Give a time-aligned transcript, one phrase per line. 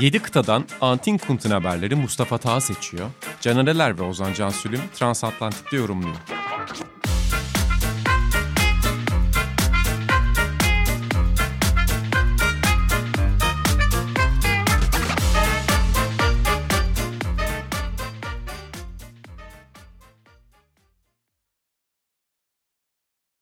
[0.00, 3.10] 7 kıtadan Antin Kunt'un haberleri Mustafa Taha seçiyor.
[3.40, 6.16] Canereler ve Ozan Cansülüm Transatlantik'te yorumluyor.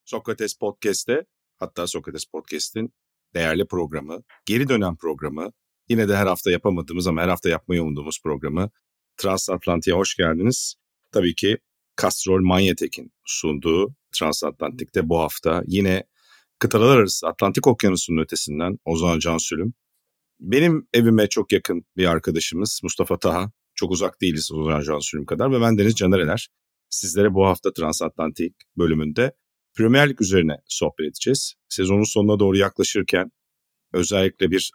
[0.05, 1.25] Sokrates Podcast'te
[1.59, 2.95] hatta Sokrates Podcast'in
[3.35, 5.53] değerli programı, geri dönen programı,
[5.89, 8.71] yine de her hafta yapamadığımız ama her hafta yapmayı umduğumuz programı
[9.17, 10.75] Transatlantik'e hoş geldiniz.
[11.13, 11.59] Tabii ki
[12.03, 16.05] Castrol Manyetek'in sunduğu Transatlantik'te bu hafta yine
[16.59, 19.75] kıtalar arası Atlantik Okyanusu'nun ötesinden Ozan Cansülüm.
[20.41, 23.53] Benim evime çok yakın bir arkadaşımız Mustafa Taha.
[23.75, 26.49] Çok uzak değiliz Ozan Cansülüm kadar ve ben Deniz Canereler.
[26.89, 29.33] Sizlere bu hafta Transatlantik bölümünde
[29.77, 31.55] Premier Lig üzerine sohbet edeceğiz.
[31.69, 33.33] Sezonun sonuna doğru yaklaşırken
[33.93, 34.71] özellikle bir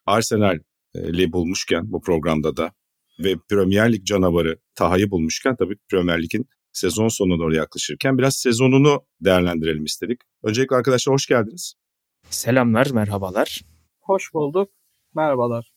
[0.95, 2.71] Arsenal'i bulmuşken bu programda da
[3.19, 9.05] ve Premier Lig canavarı Taha'yı bulmuşken tabii Premier Lig'in sezon sonuna doğru yaklaşırken biraz sezonunu
[9.21, 10.21] değerlendirelim istedik.
[10.43, 11.73] Öncelikle arkadaşlar hoş geldiniz.
[12.29, 13.61] Selamlar, merhabalar.
[14.01, 14.71] Hoş bulduk.
[15.15, 15.73] Merhabalar.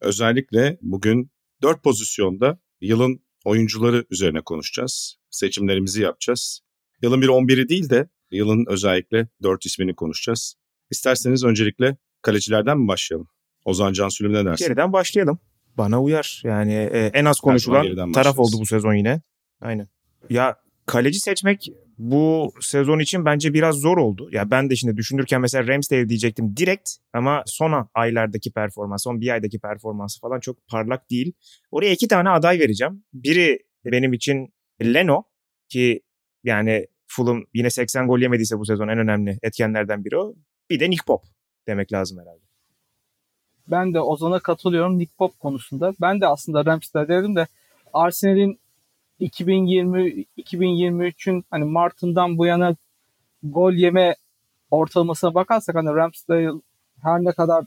[0.00, 1.30] Özellikle bugün
[1.62, 5.16] dört pozisyonda yılın oyuncuları üzerine konuşacağız.
[5.30, 6.60] Seçimlerimizi yapacağız.
[7.02, 10.54] Yılın bir 11'i değil de Yılın özellikle dört ismini konuşacağız.
[10.90, 13.28] İsterseniz öncelikle kalecilerden mi başlayalım?
[13.64, 14.64] Ozan Can Sülüm ne dersin?
[14.64, 15.38] Geriden başlayalım.
[15.78, 16.42] Bana uyar.
[16.44, 19.20] Yani e, en az konuşulan taraf oldu bu sezon yine.
[19.60, 19.88] Aynen.
[20.30, 24.28] Ya kaleci seçmek bu sezon için bence biraz zor oldu.
[24.32, 29.30] Ya ben de şimdi düşünürken mesela Ramsdale diyecektim direkt ama son aylardaki performans, son bir
[29.30, 31.32] aydaki performansı falan çok parlak değil.
[31.70, 33.04] Oraya iki tane aday vereceğim.
[33.12, 35.22] Biri benim için Leno
[35.68, 36.00] ki
[36.44, 40.34] yani Fulham yine 80 gol yemediyse bu sezon en önemli etkenlerden biri o.
[40.70, 41.24] Bir de Nick Pop
[41.66, 42.49] demek lazım herhalde.
[43.70, 45.94] Ben de Ozan'a katılıyorum Nick Pop konusunda.
[46.00, 47.46] Ben de aslında Ramsdale dedim de
[47.92, 48.58] Arsenal'in
[49.18, 52.76] 2020 2023'ün hani Mart'ından bu yana
[53.42, 54.16] gol yeme
[54.70, 56.50] ortalamasına bakarsak hani Ramsdale
[57.02, 57.64] her ne kadar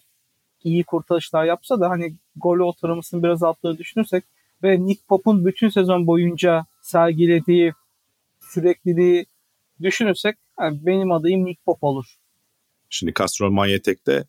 [0.63, 4.23] iyi kurtarışlar yapsa da hani gol ortalamasını biraz altları düşünürsek
[4.63, 7.73] ve Nick Pop'un bütün sezon boyunca sergilediği
[8.41, 9.25] sürekliliği
[9.81, 12.06] düşünürsek yani benim adayım Nick Pop olur.
[12.89, 14.25] Şimdi Castrol Manyetek'te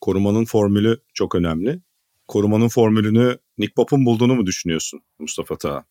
[0.00, 1.80] korumanın formülü çok önemli.
[2.28, 5.84] Korumanın formülünü Nick Pop'un bulduğunu mu düşünüyorsun Mustafa Taha?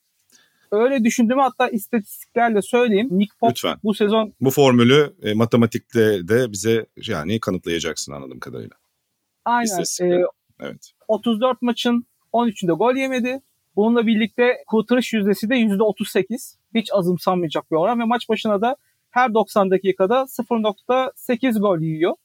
[0.71, 3.07] Öyle düşündüm hatta istatistiklerle söyleyeyim.
[3.11, 3.77] Nick Pop Lütfen.
[3.83, 4.33] bu sezon...
[4.41, 8.75] Bu formülü e, matematikte de bize yani kanıtlayacaksın anladığım kadarıyla.
[9.45, 9.83] Aynen.
[10.01, 10.21] E,
[10.59, 10.91] evet.
[11.07, 13.41] 34 maçın 13'ünde gol yemedi.
[13.75, 16.55] Bununla birlikte kurtarış yüzdesi de %38.
[16.75, 18.75] Hiç azımsanmayacak bir oran ve maç başına da
[19.09, 22.15] her 90 dakikada 0.8 gol yiyor.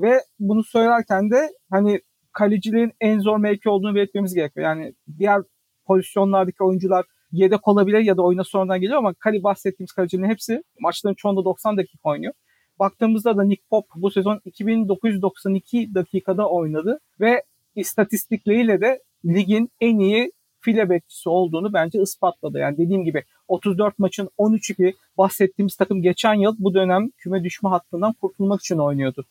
[0.00, 2.00] Ve bunu söylerken de hani
[2.32, 4.66] kaleciliğin en zor mevki olduğunu belirtmemiz gerekiyor.
[4.66, 5.42] Yani diğer
[5.86, 11.14] pozisyonlardaki oyuncular yedek olabilir ya da oyuna sonradan geliyor ama kali bahsettiğimiz kalecilerin hepsi maçların
[11.14, 12.32] çoğunda 90 dakika oynuyor.
[12.78, 17.42] Baktığımızda da Nick Pop bu sezon 2992 dakikada oynadı ve
[17.74, 22.58] istatistikleriyle de ligin en iyi file bekçisi olduğunu bence ispatladı.
[22.58, 28.12] Yani dediğim gibi 34 maçın 13'ü bahsettiğimiz takım geçen yıl bu dönem küme düşme hattından
[28.12, 29.26] kurtulmak için oynuyordu.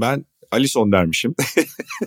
[0.00, 1.34] Ben Alisson dermişim.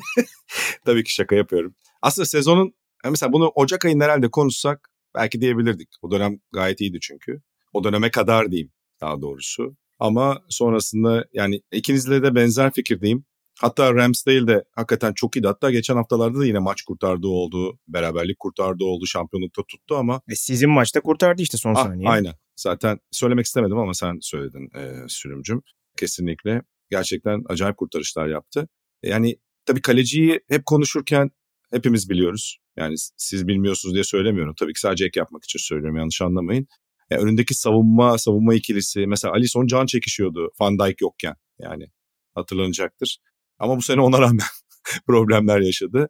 [0.85, 1.75] Tabii ki şaka yapıyorum.
[2.01, 2.73] Aslında sezonun
[3.09, 5.89] mesela bunu Ocak ayında herhalde konuşsak belki diyebilirdik.
[6.01, 7.41] O dönem gayet iyiydi çünkü.
[7.73, 8.71] O döneme kadar diyeyim
[9.01, 9.75] daha doğrusu.
[9.99, 13.25] Ama sonrasında yani ikinizle de benzer fikirdeyim.
[13.59, 15.47] Hatta Ramsdale de hakikaten çok iyiydi.
[15.47, 17.79] Hatta geçen haftalarda da yine maç kurtardığı oldu.
[17.87, 19.05] Beraberlik kurtardığı oldu.
[19.05, 20.21] Şampiyonlukta tuttu ama.
[20.29, 22.09] E sizin maçta kurtardı işte son ah, saniye.
[22.09, 22.33] Aynen.
[22.55, 25.61] Zaten söylemek istemedim ama sen söyledin e, sürümcüm.
[25.97, 26.61] Kesinlikle.
[26.93, 28.67] Gerçekten acayip kurtarışlar yaptı.
[29.03, 31.31] Yani tabii kaleciyi hep konuşurken
[31.71, 32.57] hepimiz biliyoruz.
[32.77, 34.55] Yani siz bilmiyorsunuz diye söylemiyorum.
[34.59, 36.67] Tabii ki sadece ek yapmak için söylüyorum yanlış anlamayın.
[37.09, 39.07] Yani önündeki savunma, savunma ikilisi.
[39.07, 41.35] Mesela Alisson can çekişiyordu Van Dijk yokken.
[41.59, 41.87] Yani
[42.35, 43.17] hatırlanacaktır.
[43.59, 44.47] Ama bu sene ona rağmen
[45.07, 46.09] problemler yaşadı.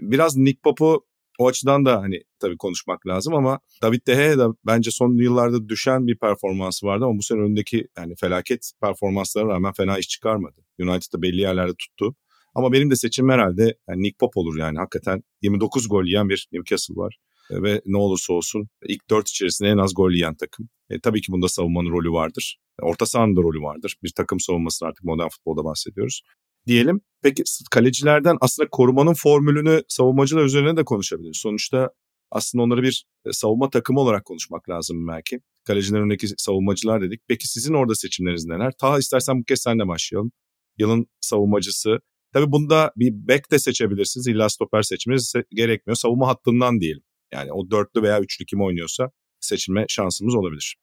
[0.00, 1.06] Biraz Nick Pop'u
[1.38, 5.68] o açıdan da hani tabii konuşmak lazım ama David De Gea da bence son yıllarda
[5.68, 10.60] düşen bir performansı vardı ama bu sene önündeki yani felaket performanslara rağmen fena iş çıkarmadı.
[10.80, 12.16] United'da belli yerlerde tuttu.
[12.54, 16.48] Ama benim de seçim herhalde yani Nick Pop olur yani hakikaten 29 gol yiyen bir
[16.52, 17.18] Newcastle var.
[17.50, 20.68] E, ve ne olursa olsun ilk dört içerisinde en az gol yiyen takım.
[20.90, 22.58] E, tabii ki bunda savunmanın rolü vardır.
[22.82, 23.96] Orta sahanın da rolü vardır.
[24.02, 26.22] Bir takım savunmasını artık modern futbolda bahsediyoruz
[26.66, 27.00] diyelim.
[27.22, 31.36] Peki kalecilerden aslında korumanın formülünü savunmacılar üzerine de konuşabiliriz.
[31.36, 31.90] Sonuçta
[32.30, 35.40] aslında onları bir e, savunma takımı olarak konuşmak lazım belki.
[35.64, 37.20] Kalecilerin önündeki savunmacılar dedik.
[37.28, 38.72] Peki sizin orada seçimleriniz neler?
[38.78, 40.32] Ta istersen bu kez senle başlayalım.
[40.78, 41.98] Yılın savunmacısı
[42.34, 44.26] Tabii bunda bir back de seçebilirsiniz.
[44.26, 45.96] İlla stoper seçmeniz gerekmiyor.
[45.96, 47.02] Savunma hattından diyelim.
[47.32, 50.76] Yani o dörtlü veya üçlü kim oynuyorsa seçilme şansımız olabilir.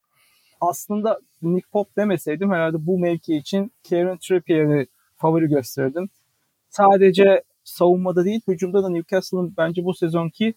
[0.60, 4.86] Aslında Nick Pop demeseydim herhalde bu mevki için Kieran Trippier'i
[5.22, 6.10] favori gösterdim.
[6.68, 10.54] Sadece savunmada değil hücumda da Newcastle'ın bence bu sezonki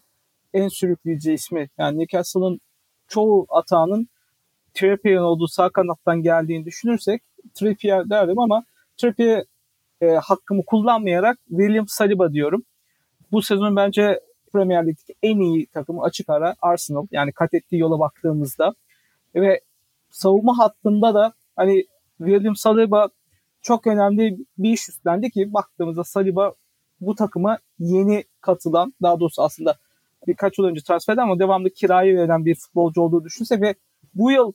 [0.54, 1.68] en sürükleyici ismi.
[1.78, 2.60] Yani Newcastle'ın
[3.08, 4.08] çoğu atağının
[4.74, 7.22] Trippier'in olduğu sağ kanattan geldiğini düşünürsek
[7.54, 8.64] Trippier derdim ama
[8.96, 9.44] Trippier
[10.00, 12.62] e, hakkımı kullanmayarak William Saliba diyorum.
[13.32, 14.20] Bu sezon bence
[14.52, 17.06] Premier Lig'deki en iyi takımı açık ara Arsenal.
[17.10, 18.74] Yani kat ettiği yola baktığımızda.
[19.34, 19.60] Ve
[20.10, 21.84] savunma hattında da hani
[22.18, 23.08] William Saliba
[23.66, 26.54] çok önemli bir iş üstlendi ki baktığımızda Saliba
[27.00, 29.76] bu takıma yeni katılan daha doğrusu aslında
[30.26, 33.74] birkaç yıl önce transfer ama devamlı kirayı veren bir futbolcu olduğu düşünsek ve
[34.14, 34.52] bu yıl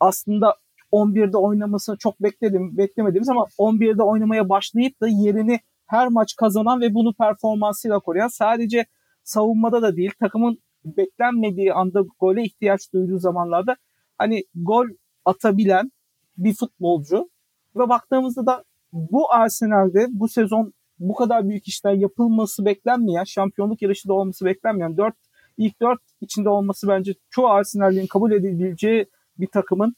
[0.00, 0.56] aslında
[0.92, 6.94] 11'de oynamasını çok bekledim, beklemediğimiz ama 11'de oynamaya başlayıp da yerini her maç kazanan ve
[6.94, 8.86] bunu performansıyla koruyan sadece
[9.24, 13.76] savunmada da değil takımın beklenmediği anda gole ihtiyaç duyduğu zamanlarda
[14.18, 14.86] hani gol
[15.24, 15.92] atabilen
[16.36, 17.31] bir futbolcu
[17.76, 24.14] ve baktığımızda da bu Arsenal'de bu sezon bu kadar büyük işler yapılması beklenmeyen, şampiyonluk yarışında
[24.14, 25.14] olması beklenmeyen 4
[25.56, 29.06] ilk 4 içinde olması bence çoğu Arsenal'in kabul edebileceği
[29.38, 29.94] bir takımın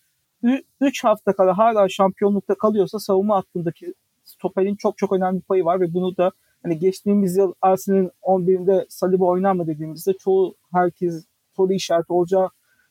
[0.80, 3.94] 3 hafta kala hala şampiyonlukta kalıyorsa savunma hattındaki
[4.24, 5.80] stoperin çok çok önemli payı var.
[5.80, 6.30] Ve bunu da
[6.62, 11.24] hani geçtiğimiz yıl Arsenal'in 11'inde Saliba oynar mı dediğimizde çoğu herkes
[11.56, 12.48] soru işareti olacağı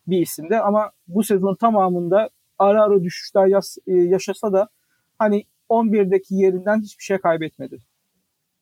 [0.08, 0.58] bir isimdi.
[0.58, 2.30] Ama bu sezon tamamında
[2.64, 3.48] ara ara düşüşler
[3.88, 4.70] e, yaşasa da
[5.20, 7.80] hani 11'deki yerinden hiçbir şey kaybetmedi.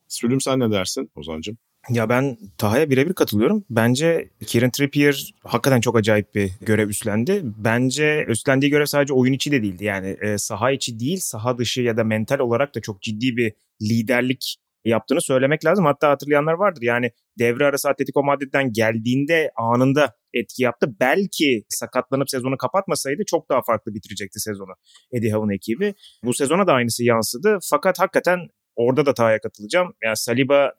[0.08, 1.58] Sülüm sen ne dersin Ozan'cığım?
[1.90, 3.66] Ya ben Taha'ya birebir katılıyorum.
[3.70, 7.42] Bence Kieran Trippier hakikaten çok acayip bir görev üstlendi.
[7.44, 9.84] Bence üstlendiği görev sadece oyun içi de değildi.
[9.84, 13.54] Yani e, saha içi değil, saha dışı ya da mental olarak da çok ciddi bir
[13.82, 15.86] liderlik yaptığını söylemek lazım.
[15.86, 16.82] Hatta hatırlayanlar vardır.
[16.82, 20.88] Yani devre arası Atletico Madrid'den geldiğinde anında etki yaptı.
[21.00, 24.74] Belki sakatlanıp sezonu kapatmasaydı çok daha farklı bitirecekti sezonu
[25.12, 25.94] Eddie Howe'ın ekibi.
[26.24, 27.58] Bu sezona da aynısı yansıdı.
[27.70, 28.40] Fakat hakikaten
[28.76, 29.94] orada da Taha'ya katılacağım.
[30.04, 30.72] Yani Saliba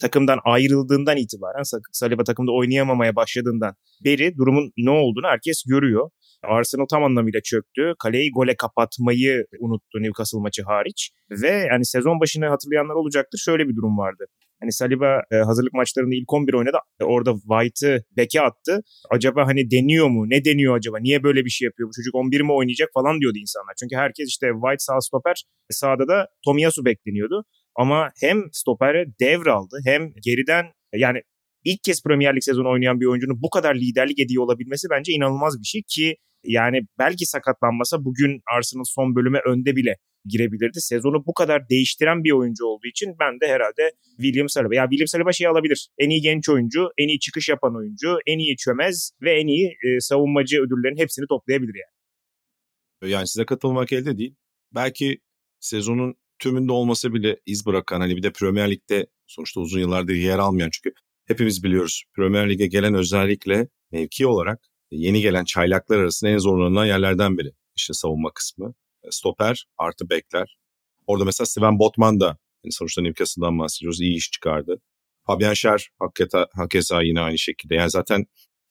[0.00, 1.62] takımdan ayrıldığından itibaren
[1.92, 3.74] Saliba takımda oynayamamaya başladığından
[4.04, 6.10] beri durumun ne olduğunu herkes görüyor.
[6.44, 7.94] Arsenal tam anlamıyla çöktü.
[7.98, 11.10] Kaleyi gole kapatmayı unuttu Newcastle maçı hariç.
[11.30, 13.38] Ve yani sezon başını hatırlayanlar olacaktır.
[13.38, 14.24] Şöyle bir durum vardı.
[14.60, 16.76] Hani Saliba e, hazırlık maçlarında ilk 11 oynadı.
[17.02, 18.80] Orada White'ı beke attı.
[19.10, 20.24] Acaba hani deniyor mu?
[20.30, 20.98] Ne deniyor acaba?
[21.00, 21.88] Niye böyle bir şey yapıyor?
[21.88, 23.74] Bu çocuk 11 mi oynayacak falan diyordu insanlar.
[23.80, 27.44] Çünkü herkes işte White sağ stoper, sağda da Tomiyasu bekleniyordu.
[27.76, 31.22] Ama hem stopere devraldı hem geriden yani
[31.64, 35.60] ilk kez Premier Lig sezonu oynayan bir oyuncunun bu kadar liderlik ediyor olabilmesi bence inanılmaz
[35.60, 40.80] bir şey ki yani belki sakatlanmasa bugün Arsenal son bölüme önde bile girebilirdi.
[40.80, 44.74] Sezonu bu kadar değiştiren bir oyuncu olduğu için ben de herhalde William Saliba.
[44.74, 45.88] Ya William Saliba şey alabilir.
[45.98, 49.66] En iyi genç oyuncu, en iyi çıkış yapan oyuncu, en iyi çömez ve en iyi
[49.66, 53.12] e, savunmacı ödüllerinin hepsini toplayabilir yani.
[53.12, 54.34] Yani size katılmak elde değil.
[54.74, 55.18] Belki
[55.60, 60.38] sezonun tümünde olmasa bile iz bırakan hani bir de Premier Lig'de sonuçta uzun yıllardır yer
[60.38, 60.94] almayan çünkü
[61.26, 64.60] hepimiz biliyoruz Premier Lig'e gelen özellikle mevki olarak
[64.90, 67.52] yeni gelen çaylaklar arasında en zorlanılan yerlerden biri.
[67.76, 68.74] İşte savunma kısmı.
[69.02, 70.58] E, stoper artı bekler.
[71.06, 72.26] Orada mesela Sven Botman da
[72.64, 74.00] yani sonuçta Newcastle'dan bahsediyoruz.
[74.00, 74.80] iyi iş çıkardı.
[75.26, 77.74] Fabian Schär hakeza, hakeza yine aynı şekilde.
[77.74, 78.26] Yani zaten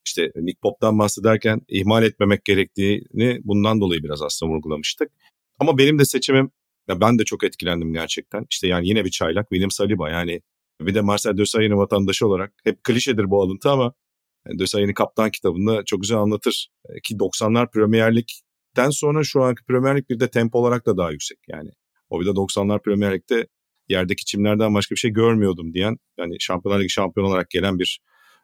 [0.06, 5.10] işte Nick Pop'tan bahsederken ihmal etmemek gerektiğini bundan dolayı biraz aslında vurgulamıştık.
[5.58, 6.50] Ama benim de seçimim
[6.88, 8.46] ya ben de çok etkilendim gerçekten.
[8.50, 10.40] İşte yani yine bir çaylak William Saliba yani
[10.80, 13.94] bir de Marcel Desailly'nin vatandaşı olarak hep klişedir bu alıntı ama
[14.46, 16.68] Desailly'nin kaptan kitabında çok güzel anlatır.
[16.88, 20.96] E, ki 90'lar Premier Lig'den sonra şu anki Premier Lig bir de tempo olarak da
[20.96, 21.38] daha yüksek.
[21.48, 21.70] Yani
[22.10, 23.46] o bir de 90'lar Premier Lig'de
[23.88, 28.00] yerdeki çimlerden başka bir şey görmüyordum diyen yani Şampiyonlar Ligi şampiyon olarak gelen bir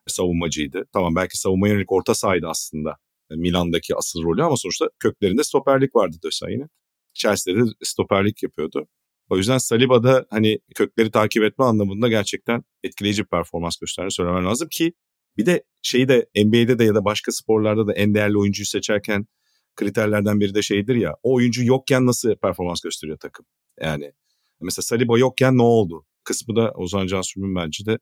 [0.07, 0.85] savunmacıydı.
[0.93, 2.97] Tamam belki savunma yönelik orta sahaydı aslında
[3.31, 6.69] e, Milan'daki asıl rolü ama sonuçta köklerinde stoperlik vardı Desailly'nin.
[7.15, 8.87] Chelsea'de de stoperlik yapıyordu.
[9.31, 14.69] O yüzden Saliba'da hani kökleri takip etme anlamında gerçekten etkileyici bir performans gösterdiğini söylemen lazım
[14.69, 14.93] ki
[15.37, 19.27] bir de şeyi de NBA'de de ya da başka sporlarda da en değerli oyuncuyu seçerken
[19.77, 23.47] kriterlerden biri de şeydir ya o oyuncu yokken nasıl performans gösteriyor takım.
[23.81, 24.13] Yani
[24.61, 26.07] mesela Saliba yokken ne oldu?
[26.25, 27.99] Kısmı da Ozan Cansürm'ün bence de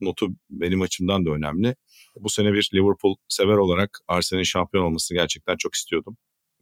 [0.00, 1.76] notu benim açımdan da önemli.
[2.20, 6.16] Bu sene bir Liverpool sever olarak Arsenal'in şampiyon olmasını gerçekten çok istiyordum.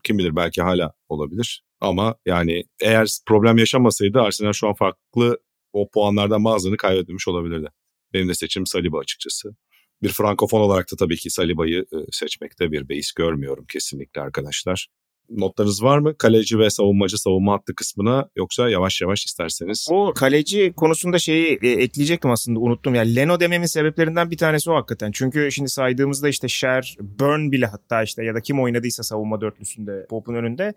[0.05, 1.63] Kim bilir belki hala olabilir.
[1.81, 5.39] Ama yani eğer problem yaşamasaydı Arsenal şu an farklı
[5.73, 7.69] o puanlardan bazılarını kaybetmiş olabilirdi.
[8.13, 9.57] Benim de seçim Saliba açıkçası.
[10.03, 14.89] Bir frankofon olarak da tabii ki Saliba'yı e, seçmekte bir beis görmüyorum kesinlikle arkadaşlar.
[15.31, 16.19] notlarınız var mı?
[16.19, 19.89] Kaleci ve savunmacı savunma hattı kısmına yoksa yavaş yavaş isterseniz.
[19.91, 22.95] O kaleci konusunda şeyi e, ekleyecektim aslında unuttum.
[22.95, 25.13] Yani Leno dememin sebeplerinden bir tanesi o hakikaten.
[25.13, 30.07] Çünkü şimdi saydığımızda işte Sher, Burn bile hatta işte ya da kim oynadıysa savunma dörtlüsünde
[30.11, 30.75] Pop'un önünde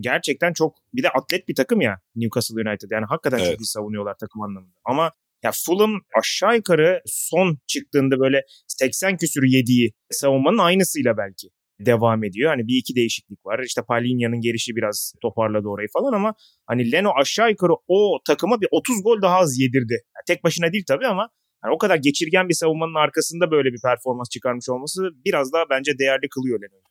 [0.00, 2.90] gerçekten çok bir de atlet bir takım ya Newcastle United.
[2.90, 3.50] Yani hakikaten evet.
[3.50, 4.78] çok iyi savunuyorlar takım anlamında.
[4.84, 11.48] Ama ya Fulham aşağı yukarı son çıktığında böyle 80 küsürü yediği savunmanın aynısıyla belki
[11.86, 12.50] devam ediyor.
[12.50, 13.58] Hani bir iki değişiklik var.
[13.66, 16.34] İşte Palinya'nın gelişi biraz toparladı orayı falan ama
[16.66, 19.92] hani Leno aşağı yukarı o takıma bir 30 gol daha az yedirdi.
[19.92, 21.28] Yani tek başına değil tabii ama
[21.64, 25.98] yani o kadar geçirgen bir savunmanın arkasında böyle bir performans çıkarmış olması biraz daha bence
[25.98, 26.82] değerli kılıyor Leno'yu.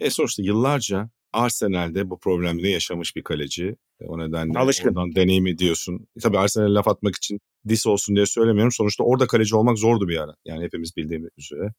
[0.00, 3.76] E sonuçta yıllarca Arsenal'de bu problemleri yaşamış bir kaleci.
[4.00, 4.88] E, o nedenle Alışkın.
[4.88, 6.06] oradan deneyimi diyorsun.
[6.16, 8.72] E tabii Arsenal'e laf atmak için dis olsun diye söylemiyorum.
[8.72, 10.34] Sonuçta orada kaleci olmak zordu bir ara.
[10.44, 11.72] Yani hepimiz bildiğimiz üzere.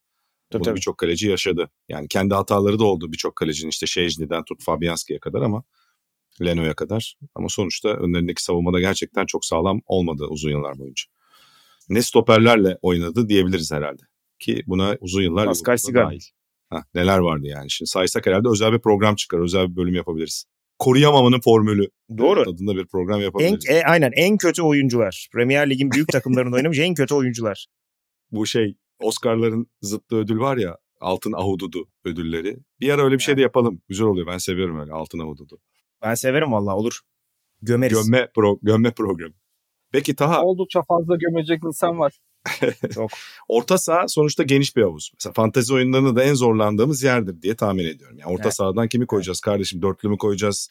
[0.50, 1.70] Tabii, Bunu birçok kaleci yaşadı.
[1.89, 5.63] Yani kendi hataları da oldu birçok kalecinin işte Şejni'den tut Fabianski'ye kadar ama
[6.41, 7.15] Leno'ya kadar.
[7.36, 11.03] Ama sonuçta önlerindeki savunmada gerçekten çok sağlam olmadı uzun yıllar boyunca.
[11.89, 14.01] Ne stoperlerle oynadı diyebiliriz herhalde.
[14.39, 16.10] Ki buna uzun yıllar Pascal Sigan.
[16.10, 16.22] dahil.
[16.72, 17.72] Heh, neler vardı yani.
[17.72, 19.40] Şimdi saysak herhalde özel bir program çıkar.
[19.40, 20.46] Özel bir bölüm yapabiliriz.
[20.80, 21.88] Koruyamamanın formülü.
[22.18, 22.42] Doğru.
[22.42, 23.66] Adında bir program yapabiliriz.
[23.70, 25.28] En, e, aynen en kötü oyuncular.
[25.34, 27.68] Premier Lig'in büyük takımlarında oynamış en kötü oyuncular.
[28.32, 32.58] Bu şey Oscar'ların zıttı ödül var ya altın ahududu ödülleri.
[32.80, 33.82] Bir ara öyle bir şey de yapalım.
[33.90, 34.28] Güzel oluyor.
[34.28, 35.60] Ben seviyorum öyle altın ahududu.
[36.01, 37.00] Ben severim valla olur.
[37.62, 38.04] Gömeriz.
[38.04, 39.34] Gömme, pro, gömme programı.
[39.92, 40.42] Peki Taha.
[40.42, 42.20] Oldukça fazla gömecek insan var.
[42.93, 43.12] Çok.
[43.48, 45.12] Orta saha sonuçta geniş bir havuz.
[45.13, 48.17] Mesela fantezi oyunlarında da en zorlandığımız yerdir diye tahmin ediyorum.
[48.19, 48.53] Yani orta evet.
[48.53, 49.81] sahadan kimi koyacağız kardeşim?
[49.81, 50.69] Dörtlü mü koyacağız?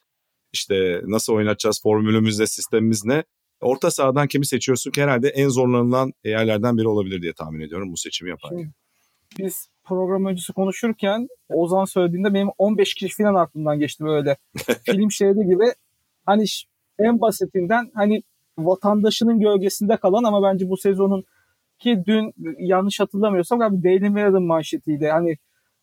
[0.53, 1.83] İşte nasıl oynatacağız?
[1.83, 2.47] Formülümüz ne?
[2.47, 3.25] Sistemimiz ne?
[3.61, 7.97] Orta sahadan kimi seçiyorsun ki herhalde en zorlanılan yerlerden biri olabilir diye tahmin ediyorum bu
[7.97, 8.59] seçimi yaparken.
[8.59, 8.73] Şimdi,
[9.39, 14.37] biz program öncesi konuşurken Ozan söylediğinde benim 15 kişi falan aklımdan geçti böyle.
[14.85, 15.65] Film şeridi gibi
[16.27, 16.45] hani
[16.99, 18.23] en basitinden hani
[18.59, 21.25] vatandaşının gölgesinde kalan ama bence bu sezonun
[21.81, 25.09] ki dün yanlış hatırlamıyorsam galiba Daily Mirror'ın manşetiydi.
[25.09, 25.37] Hani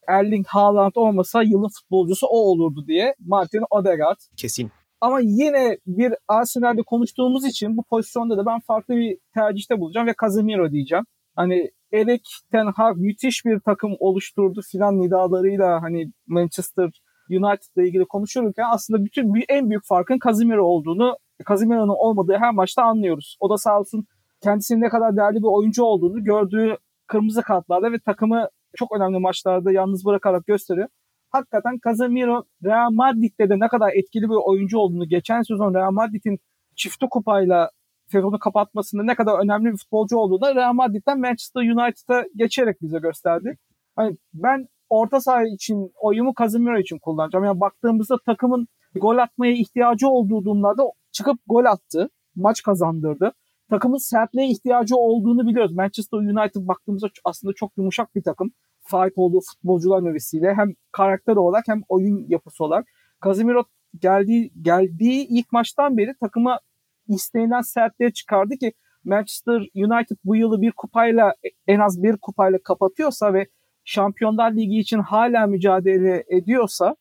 [0.08, 4.20] Erling Haaland olmasa yılın futbolcusu o olurdu diye Martin Odegaard.
[4.38, 4.72] Kesin.
[5.02, 10.14] Ama yine bir Arsenal'de konuştuğumuz için bu pozisyonda da ben farklı bir tercihte bulacağım ve
[10.22, 11.06] Casemiro diyeceğim.
[11.36, 16.90] Hani Erik Ten Hag müthiş bir takım oluşturdu filan nidalarıyla hani Manchester
[17.30, 21.18] United'la ilgili konuşurken aslında bütün en büyük farkın Casemiro olduğunu,
[21.50, 23.38] Casemiro'nun olmadığı her maçta anlıyoruz.
[23.40, 24.08] O da sağ olsun
[24.42, 26.78] kendisinin ne kadar değerli bir oyuncu olduğunu gördüğü
[27.08, 30.88] kırmızı kartlarda ve takımı çok önemli maçlarda yalnız bırakarak gösteriyor.
[31.30, 36.40] Hakikaten Casemiro Real Madrid'de de ne kadar etkili bir oyuncu olduğunu geçen sezon Real Madrid'in
[36.76, 37.72] çifti kupayla
[38.08, 43.00] sezonu kapatmasında ne kadar önemli bir futbolcu olduğunu da Real Madrid'den Manchester United'a geçerek bize
[43.00, 43.58] gösterdi.
[43.96, 47.46] Hani ben orta saha için oyumu Casemiro için kullanacağım.
[47.46, 52.10] Yani baktığımızda takımın gol atmaya ihtiyacı olduğu durumlarda çıkıp gol attı.
[52.36, 53.34] Maç kazandırdı
[53.70, 55.72] takımın sertliğe ihtiyacı olduğunu biliyoruz.
[55.76, 58.52] Manchester United baktığımızda aslında çok yumuşak bir takım.
[58.82, 62.88] Sahip olduğu futbolcular nevesiyle hem karakter olarak hem oyun yapısı olarak.
[63.26, 63.64] Casemiro
[64.02, 66.60] geldiği, geldiği ilk maçtan beri takıma
[67.08, 71.34] istenilen sertliğe çıkardı ki Manchester United bu yılı bir kupayla
[71.68, 73.48] en az bir kupayla kapatıyorsa ve
[73.84, 76.96] Şampiyonlar Ligi için hala mücadele ediyorsa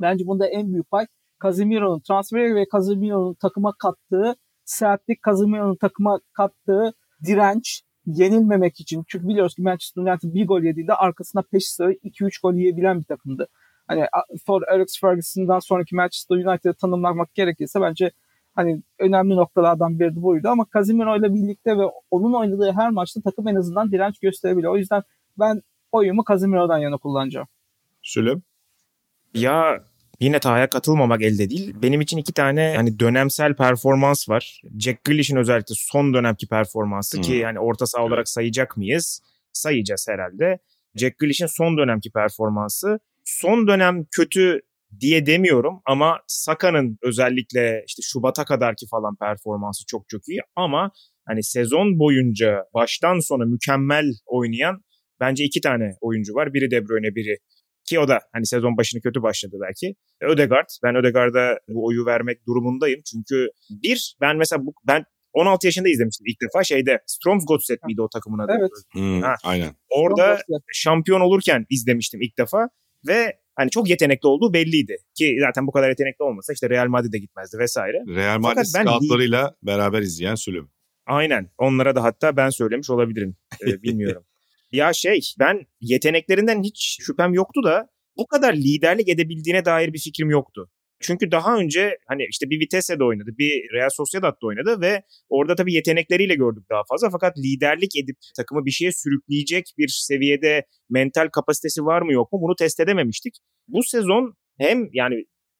[0.00, 1.06] bence bunda en büyük pay
[1.42, 6.92] Casemiro'nun transferi ve Casemiro'nun takıma kattığı sertlik Casemiro'nun takıma kattığı
[7.24, 9.04] direnç yenilmemek için.
[9.08, 13.04] Çünkü biliyoruz ki Manchester United bir gol yediğinde arkasına peş sıra 2-3 gol yiyebilen bir
[13.04, 13.48] takımdı.
[13.88, 14.06] Hani
[14.46, 18.10] Sir Alex Ferguson'dan sonraki Manchester United'ı tanımlamak gerekirse bence
[18.54, 23.20] hani önemli noktalardan biri de buydu ama Casemiro ile birlikte ve onun oynadığı her maçta
[23.20, 24.72] takım en azından direnç gösterebiliyor.
[24.72, 25.02] O yüzden
[25.38, 27.46] ben oyumu Casemiro'dan yana kullanacağım.
[28.02, 28.42] Sülüm?
[29.34, 29.84] Ya
[30.20, 31.74] Yine Taha'ya katılmamak elde değil.
[31.82, 34.62] Benim için iki tane hani dönemsel performans var.
[34.78, 37.22] Jack Grealish'in özellikle son dönemki performansı hmm.
[37.22, 39.22] ki yani orta saha olarak sayacak mıyız?
[39.52, 40.58] Sayacağız herhalde.
[40.94, 42.98] Jack Grealish'in son dönemki performansı.
[43.24, 44.60] Son dönem kötü
[45.00, 50.90] diye demiyorum ama Saka'nın özellikle işte Şubat'a kadarki falan performansı çok çok iyi ama
[51.28, 54.82] hani sezon boyunca baştan sona mükemmel oynayan
[55.20, 56.54] bence iki tane oyuncu var.
[56.54, 57.36] Biri De Bruyne, biri
[57.86, 59.94] ki o da hani sezon başını kötü başladı belki.
[60.20, 60.68] Ödegard.
[60.82, 63.00] Ben Ödegard'a bu oyu vermek durumundayım.
[63.10, 68.08] Çünkü bir ben mesela bu, ben 16 yaşında izlemiştim ilk defa şeyde Stromsgodset miydi o
[68.08, 68.52] takımın adı?
[68.60, 68.70] Evet.
[68.92, 69.34] Hmm, ha.
[69.44, 69.74] Aynen.
[69.88, 70.38] Orada
[70.72, 72.68] şampiyon olurken izlemiştim ilk defa
[73.06, 74.96] ve hani çok yetenekli olduğu belliydi.
[75.14, 77.96] Ki zaten bu kadar yetenekli olmasa işte Real Madrid'e gitmezdi vesaire.
[78.08, 80.70] Real Madrid scoutlarıyla beraber izleyen Sülüm.
[81.06, 81.50] Aynen.
[81.58, 83.36] Onlara da hatta ben söylemiş olabilirim.
[83.66, 84.24] Ee, bilmiyorum.
[84.72, 90.30] Ya şey ben yeteneklerinden hiç şüphem yoktu da bu kadar liderlik edebildiğine dair bir fikrim
[90.30, 90.70] yoktu.
[91.00, 95.72] Çünkü daha önce hani işte bir Vitesse'de oynadı, bir Real Sociedad'da oynadı ve orada tabii
[95.74, 97.10] yetenekleriyle gördük daha fazla.
[97.10, 102.38] Fakat liderlik edip takımı bir şeye sürükleyecek bir seviyede mental kapasitesi var mı yok mu
[102.42, 103.34] bunu test edememiştik.
[103.68, 105.14] Bu sezon hem yani,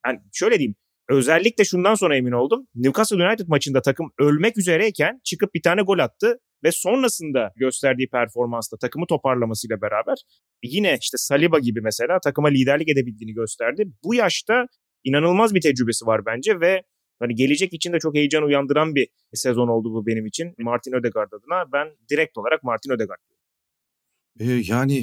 [0.07, 0.75] yani şöyle diyeyim
[1.09, 2.67] özellikle şundan sonra emin oldum.
[2.75, 8.79] Newcastle United maçında takım ölmek üzereyken çıkıp bir tane gol attı ve sonrasında gösterdiği performansla
[8.79, 10.17] takımı toparlamasıyla beraber
[10.63, 13.85] yine işte Saliba gibi mesela takıma liderlik edebildiğini gösterdi.
[14.05, 14.67] Bu yaşta
[15.05, 16.83] inanılmaz bir tecrübesi var bence ve
[17.19, 20.55] hani gelecek için de çok heyecan uyandıran bir sezon oldu bu benim için.
[20.59, 23.21] Martin Ödegaard adına ben direkt olarak Martin Ödegaard.
[24.41, 25.03] Ee, yani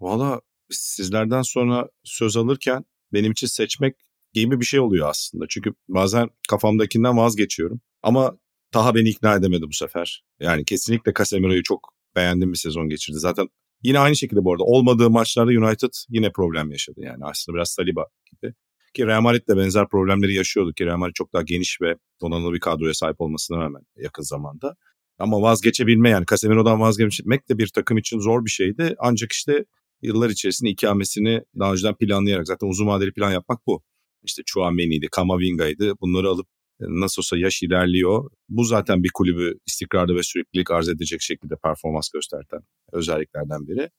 [0.00, 0.40] valla
[0.70, 3.96] sizlerden sonra söz alırken benim için seçmek
[4.32, 5.44] gibi bir şey oluyor aslında.
[5.48, 7.80] Çünkü bazen kafamdakinden vazgeçiyorum.
[8.02, 8.38] Ama
[8.72, 10.24] Taha beni ikna edemedi bu sefer.
[10.40, 13.18] Yani kesinlikle Casemiro'yu çok beğendim bir sezon geçirdi.
[13.18, 13.48] Zaten
[13.82, 17.00] yine aynı şekilde bu arada olmadığı maçlarda United yine problem yaşadı.
[17.00, 18.54] Yani aslında biraz Saliba gibi.
[18.94, 22.54] Ki Real Madrid de benzer problemleri yaşıyordu ki Real Madrid çok daha geniş ve donanımlı
[22.54, 24.76] bir kadroya sahip olmasına rağmen yakın zamanda.
[25.18, 28.94] Ama vazgeçebilme yani Casemiro'dan vazgeçmek de bir takım için zor bir şeydi.
[28.98, 29.64] Ancak işte
[30.02, 33.82] yıllar içerisinde ikamesini daha önceden planlayarak zaten uzun vadeli plan yapmak bu.
[34.22, 36.46] İşte Chouameni'ydi, Kamavinga'ydı bunları alıp
[36.80, 38.30] nasıl olsa yaş ilerliyor.
[38.48, 42.60] Bu zaten bir kulübü istikrarlı ve süreklilik arz edecek şekilde performans gösterten
[42.92, 43.90] özelliklerden biri.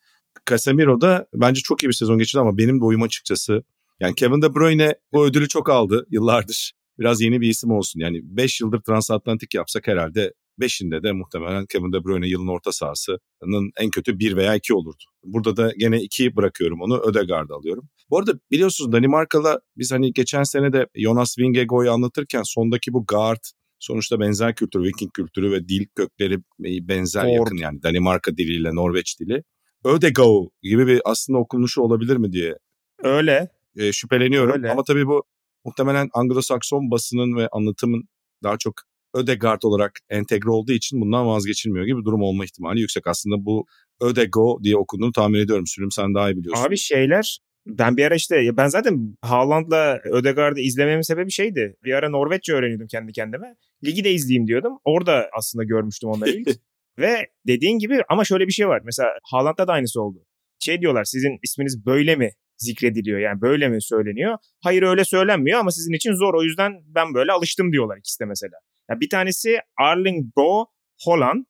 [0.49, 3.63] Casemiro da bence çok iyi bir sezon geçirdi ama benim de oyum açıkçası
[3.99, 6.73] yani Kevin De Bruyne bu ödülü çok aldı yıllardır.
[6.99, 7.99] Biraz yeni bir isim olsun.
[7.99, 13.71] Yani 5 yıldır transatlantik yapsak herhalde 5'inde de muhtemelen Kevin De Bruyne yılın orta sahasının
[13.77, 15.03] en kötü 1 veya 2 olurdu.
[15.23, 17.89] Burada da gene 2 bırakıyorum onu Ödegaard'ı alıyorum.
[18.09, 23.43] Bu arada biliyorsunuz Danimarka'la biz hani geçen sene de Jonas Vingegaard'u anlatırken sondaki bu guard
[23.79, 27.31] sonuçta benzer kültür, Viking kültürü ve dil kökleri benzer Doğru.
[27.31, 29.43] yakın yani Danimarka diliyle Norveç dili.
[29.85, 32.55] Ödegau gibi bir aslında okunuşu olabilir mi diye.
[33.03, 34.53] Öyle e, şüpheleniyorum.
[34.53, 34.71] Öyle.
[34.71, 35.23] Ama tabii bu
[35.65, 38.03] muhtemelen Anglo-Sakson basının ve anlatımın
[38.43, 38.73] daha çok
[39.13, 43.07] Ödegard olarak entegre olduğu için bundan vazgeçilmiyor gibi bir durum olma ihtimali yüksek.
[43.07, 43.65] Aslında bu
[44.01, 45.67] Ödego diye okunduğunu tahmin ediyorum.
[45.67, 46.63] Sülüm sen daha iyi biliyorsun.
[46.63, 51.75] Abi şeyler ben bir ara işte ben zaten Haaland'la Ödegaard'ı izlememin sebebi şeydi.
[51.83, 53.55] Bir ara Norveççe öğreniyordum kendi kendime.
[53.85, 54.73] Ligi de izleyeyim diyordum.
[54.83, 56.49] Orada aslında görmüştüm onları ilk.
[56.99, 58.81] Ve dediğin gibi ama şöyle bir şey var.
[58.85, 60.25] Mesela Haaland'da da aynısı oldu.
[60.59, 63.19] Şey diyorlar sizin isminiz böyle mi zikrediliyor?
[63.19, 64.37] Yani böyle mi söyleniyor?
[64.63, 66.33] Hayır öyle söylenmiyor ama sizin için zor.
[66.33, 68.57] O yüzden ben böyle alıştım diyorlar ikisi de mesela.
[68.89, 70.67] Ya bir tanesi Arling Bo
[71.03, 71.45] Holland,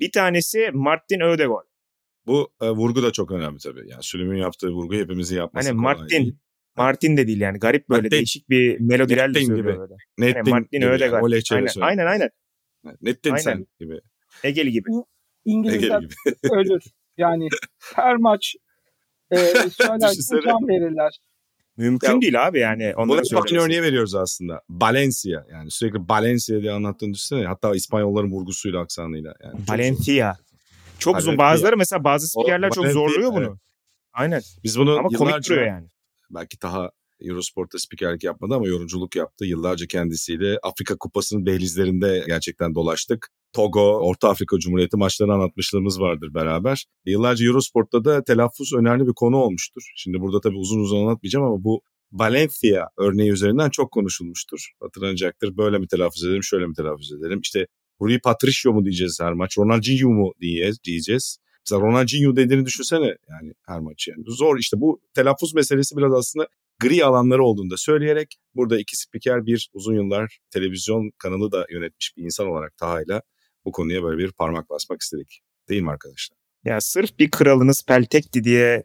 [0.00, 1.66] bir tanesi Martin Ödegaard.
[2.26, 3.88] Bu e, vurgu da çok önemli tabii.
[3.88, 6.36] Yani Sülüm'ün yaptığı vurgu hepimizin yapması hani Martin, değil.
[6.76, 7.58] Martin de değil yani.
[7.58, 9.78] Garip böyle Martin, değişik bir melodilerle söylüyor gibi.
[9.78, 9.94] böyle.
[10.18, 10.86] Nettin yani Martin gibi.
[10.90, 11.32] Ödegaard.
[11.50, 12.30] Aynen, aynen aynen.
[13.02, 13.42] Nettin aynen.
[13.42, 14.00] sen gibi.
[14.44, 14.88] Egeli gibi.
[15.44, 16.04] İngilizler
[16.50, 16.82] ölür.
[17.16, 17.48] Yani
[17.94, 18.56] her maç
[19.30, 19.36] e,
[19.70, 21.18] söylerken can verirler.
[21.76, 22.92] Mümkün ya, değil abi yani.
[22.96, 24.62] Bunu aynı örneği veriyoruz aslında.
[24.70, 27.46] Valencia yani sürekli Valencia diye anlattığını düşünsene.
[27.46, 29.34] Hatta İspanyolların vurgusuyla aksanıyla.
[29.44, 30.36] Yani Valencia.
[30.98, 31.38] Çok uzun.
[31.38, 33.46] Bazıları mesela bazı spikerler çok zorluyor bunu.
[33.46, 33.58] Evet.
[34.12, 34.42] Aynen.
[34.64, 35.86] Biz bunu ama komik duruyor yani.
[36.30, 39.44] Belki daha Eurosport'ta spikerlik yapmadı ama yorumculuk yaptı.
[39.44, 43.28] Yıllarca kendisiyle Afrika Kupası'nın dehlizlerinde gerçekten dolaştık.
[43.56, 46.86] Togo, Orta Afrika Cumhuriyeti maçlarını anlatmışlığımız vardır beraber.
[47.04, 49.82] Yıllarca Eurosport'ta da telaffuz önemli bir konu olmuştur.
[49.96, 54.70] Şimdi burada tabii uzun uzun anlatmayacağım ama bu Valencia örneği üzerinden çok konuşulmuştur.
[54.80, 55.56] Hatırlanacaktır.
[55.56, 57.40] Böyle mi telaffuz edelim, şöyle mi telaffuz edelim?
[57.40, 57.66] İşte
[58.00, 60.78] Rui Patricio mu diyeceğiz her maç, Ronaldinho mu diyeceğiz.
[60.84, 61.38] diyeceğiz.
[61.66, 64.24] Mesela Ronaldinho dediğini düşünsene yani her maç yani.
[64.26, 66.48] Zor işte bu telaffuz meselesi biraz aslında
[66.80, 72.16] gri alanları olduğunu da söyleyerek burada iki spiker bir uzun yıllar televizyon kanalı da yönetmiş
[72.16, 73.22] bir insan olarak Taha'yla
[73.66, 75.40] bu konuya böyle bir parmak basmak istedik.
[75.68, 76.38] Değil mi arkadaşlar?
[76.64, 78.82] Ya sırf bir kralınız peltekti diye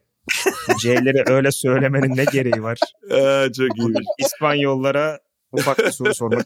[0.80, 2.80] C'leri öyle söylemenin ne gereği var?
[3.12, 3.94] Aa, çok iyi.
[4.18, 5.20] İspanyollara
[5.52, 6.46] ufak bir soru sormak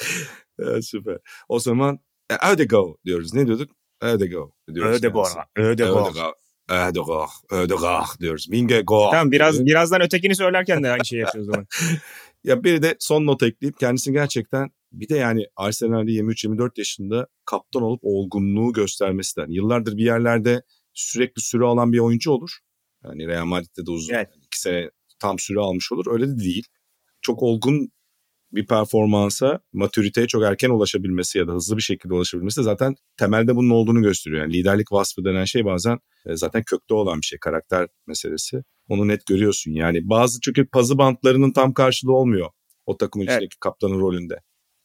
[0.00, 0.82] istiyorum.
[0.82, 1.18] süper.
[1.48, 1.98] O zaman
[2.30, 3.34] e, Ödego diyoruz.
[3.34, 3.70] Ne diyorduk?
[4.00, 4.98] Ödego diyoruz.
[4.98, 5.24] Ödego.
[5.56, 6.12] Ödego.
[6.68, 7.26] Ödego.
[7.50, 8.48] Ödego diyoruz.
[8.48, 9.08] Mingego.
[9.10, 11.66] Tamam biraz birazdan ötekini söylerken de aynı şey yapıyoruz o zaman.
[12.44, 17.82] ya bir de son not ekleyip kendisini gerçekten bir de yani Arsenal'de 23-24 yaşında kaptan
[17.82, 19.40] olup olgunluğu göstermesi de.
[19.40, 20.62] Yani yıllardır bir yerlerde
[20.94, 22.50] sürekli süre alan bir oyuncu olur.
[23.04, 24.28] Yani Real Madrid'de de uzun evet.
[24.34, 26.04] yani iki sene tam süre almış olur.
[26.08, 26.64] Öyle de değil.
[27.22, 27.90] Çok olgun
[28.52, 33.56] bir performansa, matüriteye çok erken ulaşabilmesi ya da hızlı bir şekilde ulaşabilmesi de zaten temelde
[33.56, 34.42] bunun olduğunu gösteriyor.
[34.42, 38.62] Yani liderlik vasfı denen şey bazen e, zaten kökte olan bir şey, karakter meselesi.
[38.88, 39.72] Onu net görüyorsun.
[39.72, 42.50] Yani bazı çünkü pazı bantlarının tam karşılığı olmuyor
[42.86, 43.36] o takımın evet.
[43.36, 44.40] içindeki kaptanın rolünde.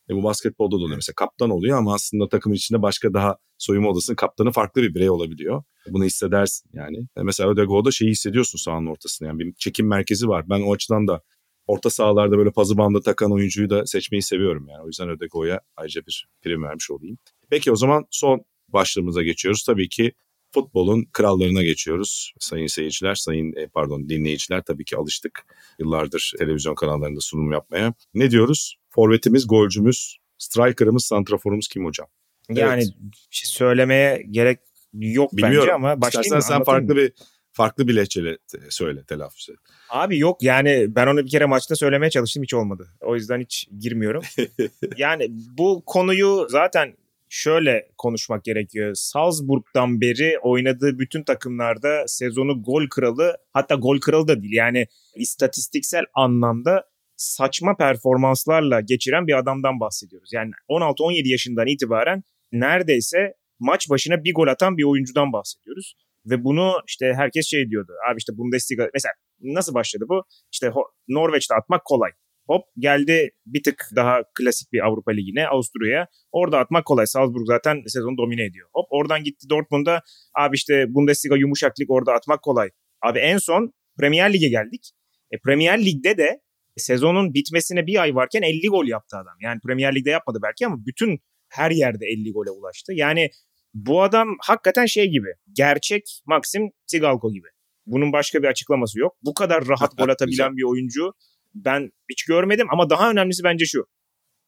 [0.10, 0.96] E bu basketbolda da oluyor.
[0.96, 5.10] Mesela kaptan oluyor ama aslında takımın içinde başka daha soyunma odasının kaptanı farklı bir birey
[5.10, 5.64] olabiliyor.
[5.90, 6.98] Bunu hissedersin yani.
[7.18, 9.30] E mesela Ödego'da şeyi hissediyorsun sahanın ortasında.
[9.30, 10.46] Yani bir çekim merkezi var.
[10.50, 11.22] Ben o açıdan da
[11.68, 14.84] orta sahalarda böyle pazı bandı takan oyuncuyu da seçmeyi seviyorum yani.
[14.84, 17.18] O yüzden Ödego'ya ayrıca bir prim vermiş olayım.
[17.50, 19.64] Peki o zaman son başlığımıza geçiyoruz.
[19.64, 20.12] Tabii ki
[20.54, 22.34] futbolun krallarına geçiyoruz.
[22.40, 25.46] Sayın seyirciler, sayın e, pardon dinleyiciler tabii ki alıştık
[25.80, 27.94] yıllardır televizyon kanallarında sunum yapmaya.
[28.14, 28.76] Ne diyoruz?
[28.96, 32.08] Forvetimiz, golcümüz, striker'ımız, santraforumuz kim hocam?
[32.50, 32.94] Yani evet.
[33.30, 34.60] şey söylemeye gerek
[34.94, 35.60] yok Bilmiyorum.
[35.62, 37.14] bence ama başlayayım İstersen sen farklı bir
[37.52, 38.38] farklı bir lehçeyle
[38.70, 39.56] söyle, telaffuz et.
[39.90, 42.88] Abi yok yani ben onu bir kere maçta söylemeye çalıştım hiç olmadı.
[43.02, 44.24] O yüzden hiç girmiyorum.
[44.98, 46.96] yani bu konuyu zaten
[47.30, 48.92] şöyle konuşmak gerekiyor.
[48.96, 56.06] Salzburg'dan beri oynadığı bütün takımlarda sezonu gol kralı hatta gol kralı da değil yani istatistiksel
[56.14, 56.84] anlamda
[57.18, 60.30] saçma performanslarla geçiren bir adamdan bahsediyoruz.
[60.34, 65.96] Yani 16-17 yaşından itibaren neredeyse maç başına bir gol atan bir oyuncudan bahsediyoruz.
[66.26, 67.92] Ve bunu işte herkes şey diyordu.
[68.12, 70.24] Abi işte Bundesliga mesela nasıl başladı bu?
[70.52, 70.72] İşte
[71.08, 72.12] Norveç'te atmak kolay.
[72.48, 76.08] Hop geldi bir tık daha klasik bir Avrupa Ligi'ne Avusturya'ya.
[76.32, 77.08] Orada atmak kolay.
[77.08, 78.70] Salzburg zaten sezonu domine ediyor.
[78.74, 80.02] Hop oradan gitti Dortmund'a.
[80.36, 82.70] Abi işte Bundesliga yumuşak lig orada atmak kolay.
[83.02, 84.92] Abi en son Premier Lig'e geldik.
[85.32, 86.42] E, Premier Lig'de de
[86.78, 89.36] sezonun bitmesine bir ay varken 50 gol yaptı adam.
[89.42, 92.94] Yani Premier Lig'de yapmadı belki ama bütün her yerde 50 gole ulaştı.
[92.94, 93.30] Yani
[93.74, 95.28] bu adam hakikaten şey gibi.
[95.52, 97.48] Gerçek Maxim Tsigalko gibi.
[97.86, 99.16] Bunun başka bir açıklaması yok.
[99.22, 101.14] Bu kadar rahat gol atabilen bir oyuncu
[101.56, 103.86] ben hiç görmedim ama daha önemlisi bence şu.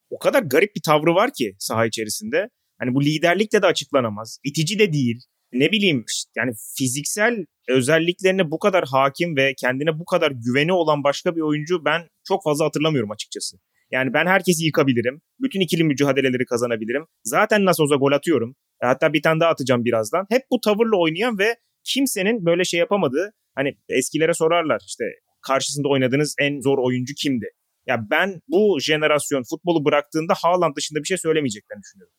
[0.10, 2.50] O kadar garip bir tavrı var ki saha içerisinde.
[2.80, 4.40] Hani bu liderlikle de açıklanamaz.
[4.44, 5.22] İtici de değil.
[5.54, 6.06] Ne bileyim
[6.38, 11.86] yani fiziksel özelliklerine bu kadar hakim ve kendine bu kadar güveni olan başka bir oyuncu
[11.86, 13.58] ben çok fazla hatırlamıyorum açıkçası.
[13.92, 15.22] Yani ben herkesi yıkabilirim.
[15.40, 17.06] Bütün ikili mücadeleleri kazanabilirim.
[17.24, 18.56] Zaten nasıl olsa gol atıyorum.
[18.84, 20.26] E, hatta bir tane daha atacağım birazdan.
[20.30, 25.04] Hep bu tavırla oynayan ve kimsenin böyle şey yapamadığı hani eskilere sorarlar işte
[25.42, 27.46] karşısında oynadığınız en zor oyuncu kimdi?
[27.86, 32.14] Ya ben bu jenerasyon futbolu bıraktığında Haaland dışında bir şey söylemeyeceklerini düşünüyorum.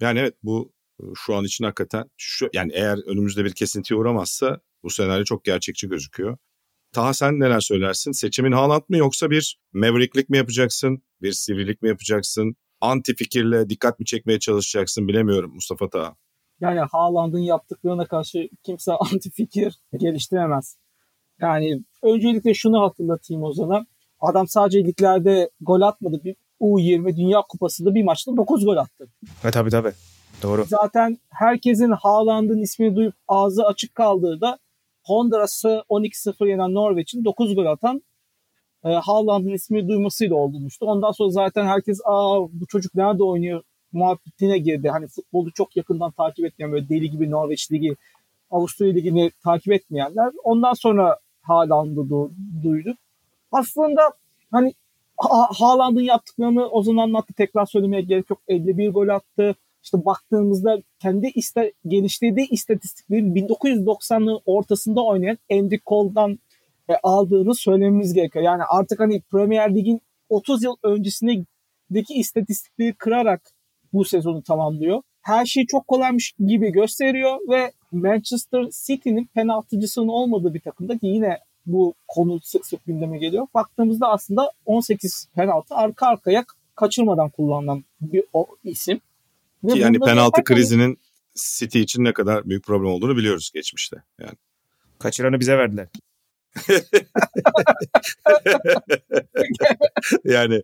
[0.00, 0.72] Yani evet bu
[1.16, 5.88] şu an için hakikaten şu yani eğer önümüzde bir kesintiye uğramazsa bu senaryo çok gerçekçi
[5.88, 6.36] gözüküyor.
[6.92, 8.12] Taha sen neler söylersin?
[8.12, 11.02] Seçimin Haaland mı yoksa bir mavericklik mi yapacaksın?
[11.22, 12.56] Bir sivrilik mi yapacaksın?
[12.80, 16.16] Anti fikirle dikkat mi çekmeye çalışacaksın bilemiyorum Mustafa Taha.
[16.60, 20.76] Yani Haaland'ın yaptıklarına karşı kimse anti fikir geliştiremez.
[21.40, 23.86] Yani öncelikle şunu hatırlatayım o zaman.
[24.20, 26.24] Adam sadece liglerde gol atmadı.
[26.24, 29.08] Bir U20 Dünya Kupası'nda bir maçta 9 gol attı.
[29.44, 29.92] Evet tabii tabii.
[30.42, 30.64] Doğru.
[30.64, 34.58] Zaten herkesin Haaland'ın ismini duyup ağzı açık kaldığı da
[35.04, 38.02] Honduras'ı 12-0 yenen Norveç'in 9 gol atan
[38.84, 40.86] e, Haaland'ın ismini duymasıyla olmuştu.
[40.86, 44.88] Ondan sonra zaten herkes aa bu çocuk nerede oynuyor muhabbetine girdi.
[44.88, 47.96] Hani futbolu çok yakından takip etmeyen böyle deli gibi Norveç Ligi,
[48.50, 50.32] Avusturya Ligi'ni takip etmeyenler.
[50.44, 52.30] Ondan sonra Haaland'ı du-
[52.62, 52.96] duyduk.
[53.52, 54.00] Aslında
[54.50, 54.74] hani
[55.16, 57.34] ha- Haaland'ın yaptıklarını o zaman anlattı.
[57.34, 58.38] Tekrar söylemeye gerek yok.
[58.48, 59.54] 51 gol attı.
[59.82, 66.38] İşte baktığımızda kendi iste, geliştirdiği istatistiklerin 1990'ların ortasında oynayan Andy Cole'dan
[66.88, 68.44] e, aldığını söylememiz gerekiyor.
[68.44, 73.50] Yani artık hani Premier Lig'in 30 yıl öncesindeki istatistikleri kırarak
[73.92, 75.02] bu sezonu tamamlıyor.
[75.22, 81.38] Her şey çok kolaymış gibi gösteriyor ve Manchester City'nin penaltıcısının olmadığı bir takımda ki yine
[81.66, 83.46] bu konu sık sık gündeme geliyor.
[83.54, 89.00] Baktığımızda aslında 18 penaltı arka arkaya kaçırmadan kullanılan bir o isim.
[89.64, 91.00] Ve ki yani penaltı krizinin
[91.34, 94.02] City için ne kadar büyük problem olduğunu biliyoruz geçmişte.
[94.20, 94.36] Yani.
[94.98, 95.88] Kaçıranı bize verdiler.
[100.24, 100.62] yani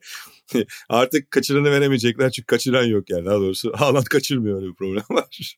[0.89, 3.73] artık kaçıranı veremeyecekler çünkü kaçıran yok yani daha doğrusu.
[3.77, 5.57] Haaland kaçırmıyor öyle bir problem var.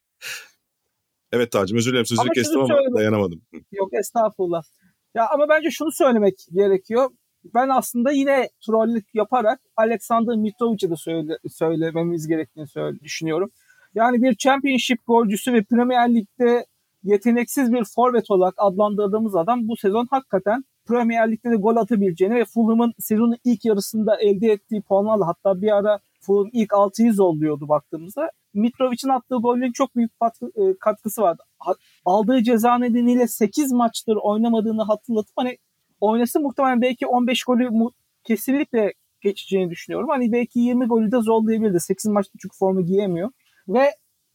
[1.33, 2.95] Evet Tacım özür dilerim sözünü kestim ama söylemek...
[2.95, 3.43] dayanamadım.
[3.73, 4.63] Yok estağfurullah.
[5.15, 7.11] Ya ama bence şunu söylemek gerekiyor.
[7.55, 13.51] Ben aslında yine trollük yaparak Alexander Mitrovic'e de söyle, söylememiz gerektiğini söyle, düşünüyorum.
[13.95, 16.67] Yani bir championship golcüsü ve Premier Lig'de
[17.03, 22.45] yeteneksiz bir forvet olarak adlandırdığımız adam bu sezon hakikaten Premier Lig'de de gol atabileceğini ve
[22.45, 28.31] Fulham'ın sezonun ilk yarısında elde ettiği puanlarla hatta bir ara Fulham ilk 6'yı zorluyordu baktığımızda.
[28.55, 30.11] Mitrovic'in attığı gollerin çok büyük
[30.43, 31.43] e, katkısı vardı.
[32.05, 35.59] Aldığı ceza nedeniyle 8 maçtır oynamadığını hatırlatıp hani
[36.07, 37.71] oynası muhtemelen belki 15 golü
[38.25, 40.09] kesinlikle geçeceğini düşünüyorum.
[40.09, 41.81] Hani belki 20 golü de zorlayabilirdi.
[41.81, 43.31] 8 maçta çünkü formu giyemiyor.
[43.69, 43.83] Ve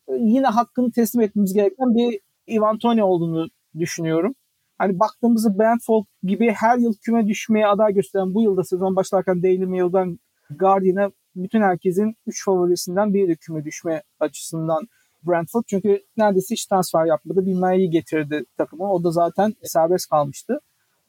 [0.07, 2.19] e, yine hakkını teslim etmemiz gereken bir
[2.55, 3.47] Ivan Toni olduğunu
[3.79, 4.35] düşünüyorum.
[4.77, 9.65] Hani baktığımızda Brentford gibi her yıl küme düşmeye aday gösteren bu yılda sezon başlarken Daily
[9.65, 14.87] Mail'dan Guardian'a bütün herkesin 3 favorisinden biri küme düşme açısından
[15.23, 15.63] Brentford.
[15.67, 17.45] Çünkü neredeyse hiç transfer yapmadı.
[17.45, 18.93] Bir May'i getirdi takımı.
[18.93, 20.59] O da zaten serbest kalmıştı.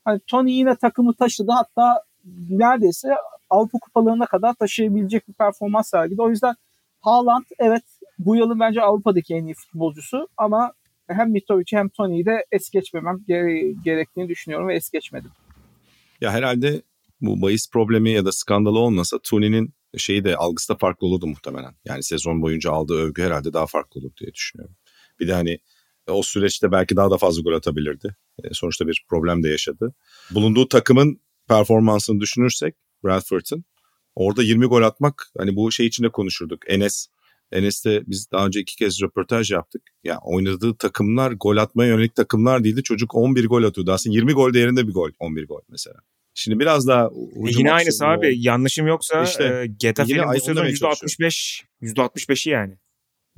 [0.05, 1.53] Hani Tony yine takımı taşıdı.
[1.53, 2.03] Hatta
[2.49, 3.09] neredeyse
[3.51, 6.23] Avrupa kupalarına kadar taşıyabilecek bir performans sergiledi.
[6.23, 6.55] O yüzden
[7.01, 7.83] Haaland evet
[8.19, 10.73] bu yılın bence Avrupa'daki en iyi futbolcusu ama
[11.09, 13.19] hem Mitrovic'i hem Tony'yi de es geçmemem
[13.85, 15.31] gerektiğini düşünüyorum ve es geçmedim.
[16.21, 16.83] Ya herhalde
[17.21, 21.75] bu bahis problemi ya da skandalı olmasa Tony'nin şeyi de algısı da farklı olurdu muhtemelen.
[21.85, 24.77] Yani sezon boyunca aldığı övgü herhalde daha farklı olur diye düşünüyorum.
[25.21, 25.59] Bir de hani
[26.09, 28.17] o süreçte belki daha da fazla gol atabilirdi.
[28.45, 29.95] E, sonuçta bir problem de yaşadı.
[30.31, 33.65] Bulunduğu takımın performansını düşünürsek Bradford'ın
[34.15, 36.71] orada 20 gol atmak hani bu şey içinde konuşurduk.
[36.71, 37.09] Enes
[37.53, 39.83] Enes'te biz daha önce iki kez röportaj yaptık.
[40.05, 42.83] Ya yani oynadığı takımlar gol atmaya yönelik takımlar değildi.
[42.83, 43.93] Çocuk 11 gol atıyordu.
[43.93, 45.11] Aslında 20 gol değerinde bir gol.
[45.19, 45.97] 11 gol mesela.
[46.35, 48.27] Şimdi biraz daha e yine aynısı abi.
[48.27, 48.31] O.
[48.35, 52.79] Yanlışım yoksa işte, e, Getafe'nin bu sezon %65 %65'i yani.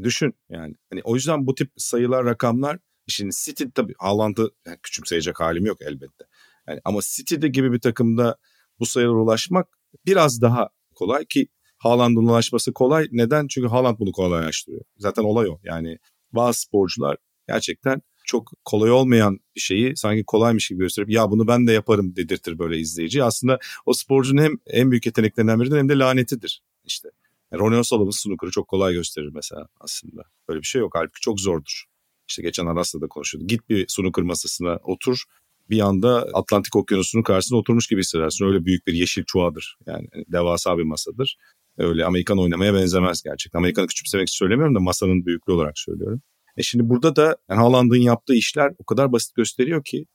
[0.03, 0.75] Düşün yani.
[0.91, 2.79] Hani o yüzden bu tip sayılar, rakamlar
[3.09, 6.25] şimdi City tabii Haaland'ı yani küçümseyecek halim yok elbette.
[6.69, 8.37] Yani ama City'de gibi bir takımda
[8.79, 9.69] bu sayılara ulaşmak
[10.07, 13.09] biraz daha kolay ki Haaland'ın ulaşması kolay.
[13.13, 13.47] Neden?
[13.47, 14.83] Çünkü Haaland bunu kolaylaştırıyor.
[14.97, 15.59] Zaten olay o.
[15.65, 15.99] Yani
[16.33, 17.17] bazı sporcular
[17.49, 22.17] gerçekten çok kolay olmayan bir şeyi sanki kolaymış gibi gösterip ya bunu ben de yaparım
[22.17, 23.25] dedirtir böyle izleyici.
[23.25, 26.63] Aslında o sporcunun hem en büyük yeteneklerinden biridir hem de lanetidir.
[26.85, 27.09] İşte
[27.59, 30.23] Ronnie O'Sullivan snooker'ı çok kolay gösterir mesela aslında.
[30.49, 30.93] Böyle bir şey yok.
[30.95, 31.85] Halbuki çok zordur.
[32.29, 33.49] İşte geçen Aras'la da konuşuyorduk.
[33.49, 35.23] Git bir snooker masasına otur.
[35.71, 38.45] Bir anda Atlantik Okyanusu'nun karşısında oturmuş gibi hissedersin.
[38.45, 39.77] Öyle büyük bir yeşil çuvadır.
[39.87, 41.37] Yani devasa bir masadır.
[41.79, 43.59] Öyle Amerikan oynamaya benzemez gerçekten.
[43.59, 46.23] Amerikan'ı küçümsemek için söylemiyorum da masanın büyüklüğü olarak söylüyorum.
[46.57, 50.07] E şimdi burada da yani Haaland'ın yaptığı işler o kadar basit gösteriyor ki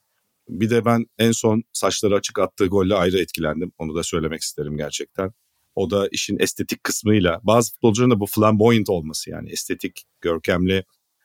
[0.49, 3.71] bir de ben en son saçları açık attığı golle ayrı etkilendim.
[3.77, 5.31] Onu da söylemek isterim gerçekten.
[5.75, 10.83] O da işin estetik kısmıyla bazı futbolcuların da bu flamboyant olması yani estetik, görkemli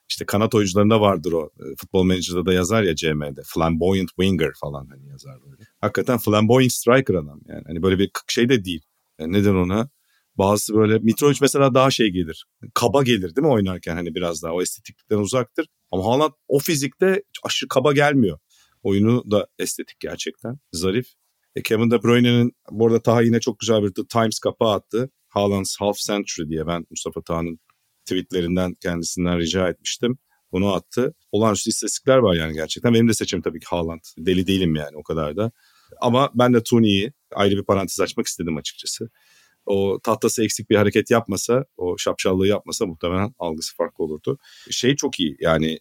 [0.09, 1.50] işte kanat oyuncularında vardır o.
[1.61, 3.42] E, futbol Manager'da da yazar ya CM'de.
[3.44, 5.62] Flamboyant winger falan hani yazar böyle.
[5.80, 7.62] Hakikaten flamboyant striker adam yani.
[7.66, 8.83] Hani böyle bir şey de değil.
[9.18, 9.90] Yani neden ona?
[10.38, 12.46] Bazı böyle Mitrovic mesela daha şey gelir.
[12.74, 15.66] Kaba gelir değil mi oynarken hani biraz daha o estetiklikten uzaktır.
[15.90, 18.38] Ama Haaland o fizikte aşırı kaba gelmiyor.
[18.83, 20.59] Oyunu da estetik gerçekten.
[20.72, 21.07] Zarif.
[21.57, 25.11] E Kevin De Bruyne'nin bu arada Taha yine çok güzel bir The Times kapağı attı.
[25.29, 27.61] Haaland's Half Century diye ben Mustafa Taha'nın
[28.07, 30.19] tweetlerinden kendisinden rica etmiştim.
[30.53, 31.14] Bunu attı.
[31.33, 32.95] Olağanüstü istatistikler var yani gerçekten.
[32.95, 34.01] Benim de seçim tabii ki Haaland.
[34.19, 35.53] Deli değilim yani o kadar da.
[36.01, 39.11] Ama ben de Tony'yi ayrı bir parantez açmak istedim açıkçası
[39.67, 44.38] o tahtası eksik bir hareket yapmasa, o şapşallığı yapmasa muhtemelen algısı farklı olurdu.
[44.71, 45.79] Şey çok iyi yani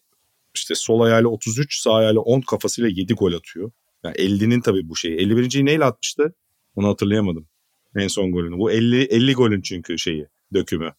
[0.55, 3.71] işte sol ayağıyla 33, sağ ayağıyla 10 kafasıyla 7 gol atıyor.
[4.03, 5.17] Yani 50'nin tabii bu şeyi.
[5.17, 6.35] 51.yi neyle atmıştı?
[6.75, 7.47] Onu hatırlayamadım.
[7.95, 8.57] En son golünü.
[8.57, 10.93] Bu 50 50 golün çünkü şeyi, dökümü.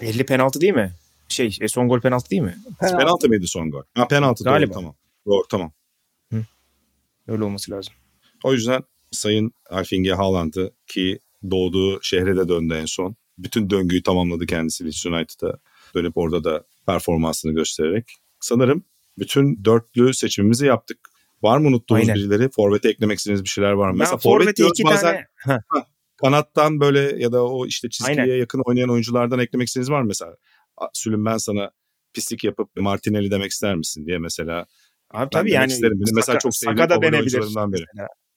[0.00, 0.92] 50 penaltı değil mi?
[1.28, 2.56] Şey, e, son gol penaltı değil mi?
[2.80, 3.82] Penaltı, penaltı mıydı son gol?
[3.94, 4.74] Ha penaltı Galiba.
[4.74, 4.94] doğru tamam.
[5.26, 5.72] Doğru tamam.
[6.32, 6.44] Hı.
[7.28, 7.94] Öyle olması lazım.
[8.44, 11.18] O yüzden Sayın Alfinge Haaland'ı ki
[11.50, 13.16] doğduğu şehre de döndü en son.
[13.38, 15.58] Bütün döngüyü tamamladı kendisi Leeds United'a
[15.94, 18.16] dönüp orada da performansını göstererek.
[18.40, 18.84] Sanırım
[19.18, 20.98] bütün dörtlü seçimimizi yaptık.
[21.42, 22.14] Var mı unuttuğumuz Aynen.
[22.14, 22.50] birileri?
[22.50, 23.92] Forvet'e eklemek istediğiniz bir şeyler var mı?
[23.92, 25.60] Ben Mesela forvet iki bazen tane...
[26.22, 28.36] kanattan böyle ya da o işte çizgiye Aynen.
[28.36, 30.08] yakın oynayan oyunculardan eklemek istediğiniz var mı?
[30.08, 30.36] Mesela
[30.92, 31.70] Sülüm ben sana
[32.14, 34.66] pislik yapıp Martinelli demek ister misin diye mesela.
[35.10, 35.72] Abi tabii yani.
[35.72, 35.94] Isterim.
[35.94, 37.40] Benim mesela çok sevdiğim Saka da denebilir.
[37.40, 37.84] Biri.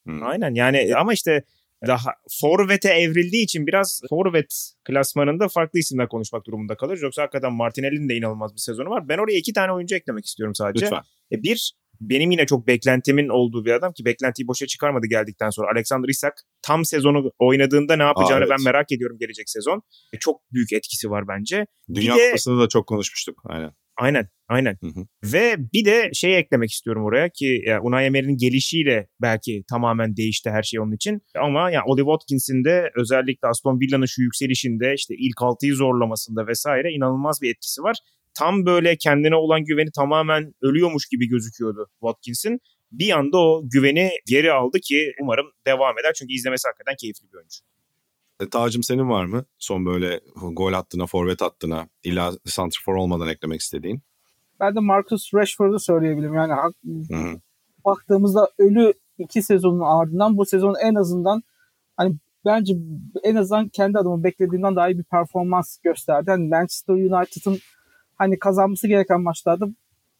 [0.04, 0.22] Hmm.
[0.22, 1.44] Aynen yani ama işte
[1.86, 6.98] daha forvete evrildiği için biraz forvet klasmanında farklı isimler konuşmak durumunda kalır.
[7.02, 9.08] Yoksa hakikaten Martinelli'nin de inanılmaz bir sezonu var.
[9.08, 10.84] Ben oraya iki tane oyuncu eklemek istiyorum sadece.
[10.84, 11.02] Lütfen.
[11.32, 15.68] E, bir, benim yine çok beklentimin olduğu bir adam ki beklentiyi boşa çıkarmadı geldikten sonra.
[15.74, 18.56] Alexander Isak tam sezonu oynadığında ne yapacağını Aa, evet.
[18.58, 19.82] ben merak ediyorum gelecek sezon.
[20.12, 21.66] E, çok büyük etkisi var bence.
[21.94, 23.42] Dünya bir Kupası'nda da çok konuşmuştuk.
[23.44, 23.72] Aynen.
[23.98, 24.76] Aynen, aynen.
[24.80, 25.06] Hı hı.
[25.32, 30.50] Ve bir de şey eklemek istiyorum oraya ki ya Unai Emery'nin gelişiyle belki tamamen değişti
[30.50, 31.22] her şey onun için.
[31.38, 36.92] Ama ya Oli Watkins'in de özellikle Aston Villa'nın şu yükselişinde işte ilk altıyı zorlamasında vesaire
[36.92, 37.96] inanılmaz bir etkisi var.
[38.38, 42.60] Tam böyle kendine olan güveni tamamen ölüyormuş gibi gözüküyordu Watkins'in.
[42.92, 46.12] Bir anda o güveni geri aldı ki umarım devam eder.
[46.12, 47.58] Çünkü izlemesi hakikaten keyifli bir oyuncu.
[48.40, 49.44] E, Tacım senin var mı?
[49.58, 50.20] Son böyle
[50.52, 54.02] gol attığına, forvet attığına, illa santrfor olmadan eklemek istediğin?
[54.60, 56.34] Ben de Marcus Rashford'u söyleyebilirim.
[56.34, 57.40] Yani Hı-hı.
[57.84, 61.42] baktığımızda ölü iki sezonun ardından bu sezon en azından
[61.96, 62.74] hani bence
[63.22, 66.30] en azından kendi adıma beklediğimden daha iyi bir performans gösterdi.
[66.30, 67.58] Hani Manchester United'ın
[68.16, 69.66] hani kazanması gereken maçlarda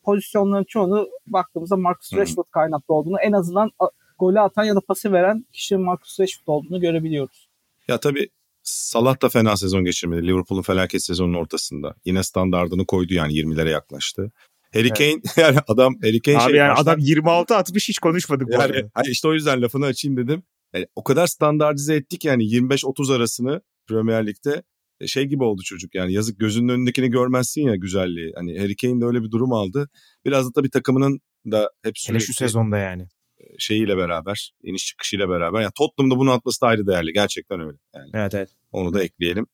[0.04, 2.12] pozisyonların çoğunu baktığımızda Marcus.
[2.12, 3.70] Rashford kaynaklı olduğunu en azından
[4.18, 7.48] golü atan ya da pası veren kişinin Marcus Rashford olduğunu görebiliyoruz.
[7.88, 8.28] Ya tabii
[8.66, 10.26] Salah da fena sezon geçirmedi.
[10.26, 11.94] Liverpool'un felaket sezonunun ortasında.
[12.04, 14.32] Yine standardını koydu yani 20'lere yaklaştı.
[14.72, 15.24] Harry Kane evet.
[15.36, 18.62] yani adam Harry Kane Abi şey yani baştan, adam 26 atmış hiç konuşmadık yani, bu
[18.62, 19.10] arada.
[19.10, 20.42] işte o yüzden lafını açayım dedim.
[20.74, 24.62] Yani o kadar standartize ettik yani 25-30 arasını Premier Lig'de
[25.06, 28.32] şey gibi oldu çocuk yani yazık gözünün önündekini görmezsin ya güzelliği.
[28.36, 29.88] Hani Harry Kane de öyle bir durum aldı.
[30.24, 32.14] Biraz da tabii takımının da hep sürekli...
[32.14, 33.02] Hele şu sezonda yani.
[33.38, 35.60] E, şeyiyle beraber, iniş çıkışıyla beraber.
[35.60, 37.12] Yani Tottenham'da bunu atması da ayrı değerli.
[37.12, 37.78] Gerçekten öyle.
[37.94, 38.50] Yani evet evet.
[38.72, 39.46] Onu da ekleyelim.